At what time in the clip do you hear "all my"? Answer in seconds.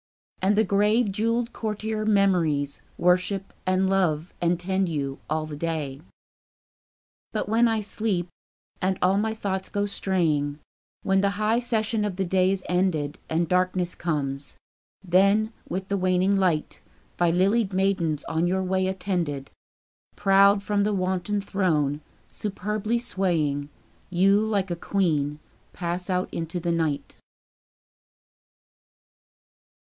9.03-9.35